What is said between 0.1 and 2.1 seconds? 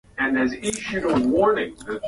Alipokwisha kunena, alimwambia Simoni.